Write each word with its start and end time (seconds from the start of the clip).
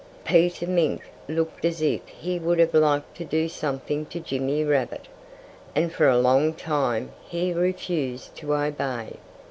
Peter 0.25 0.65
Mink 0.65 1.03
looked 1.27 1.63
as 1.63 1.79
if 1.79 2.01
he 2.07 2.39
would 2.39 2.57
have 2.57 2.73
liked 2.73 3.15
to 3.15 3.23
do 3.23 3.47
something 3.47 4.03
to 4.07 4.19
Jimmy 4.19 4.63
Rabbit. 4.63 5.07
And 5.75 5.93
for 5.93 6.07
a 6.09 6.17
long 6.17 6.55
time 6.55 7.11
he 7.29 7.53
refused 7.53 8.35
to 8.37 8.55
obey. 8.55 9.17